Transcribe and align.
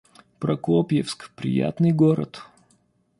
Прокопьевск— 0.39 1.29
приятный 1.35 1.91
город 1.91 2.41